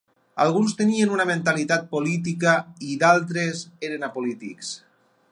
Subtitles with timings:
[0.43, 2.53] Alguns tenien una mentalitat política
[2.93, 3.61] i d'altres
[3.91, 4.73] eren apolítics.